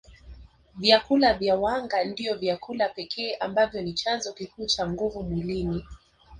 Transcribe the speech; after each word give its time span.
Vyakula 0.77 1.33
vya 1.33 1.55
wanga 1.55 2.03
ndio 2.03 2.35
vyakula 2.37 2.89
pekee 2.89 3.35
ambavyo 3.35 3.81
ni 3.81 3.93
chanzo 3.93 4.33
kikuu 4.33 4.65
cha 4.65 4.87
nguvu 4.89 5.23
mwilini 5.23 5.83